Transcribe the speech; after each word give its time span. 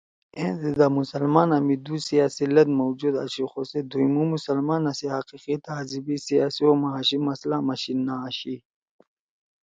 أں 0.41 0.53
دے 0.61 0.71
دا 0.79 0.87
مسلمانا 0.99 1.57
می 1.67 1.75
دُو 1.85 1.95
سیاسی 2.09 2.45
لت 2.53 2.69
موجود 2.79 3.13
آشی 3.23 3.43
خو 3.51 3.61
سے 3.69 3.79
دُھوئمُو 3.89 4.23
مسلمانا 4.35 4.91
سی 4.97 5.07
حقیقی 5.15 5.55
تہذیی، 5.65 6.15
سیاسی 6.27 6.61
او 6.67 6.73
معاشی 6.81 7.17
مسئلآ 7.27 7.57
ما 7.67 7.75
شیِد 7.81 7.99
نہ 8.07 8.13
آشی 8.27 8.55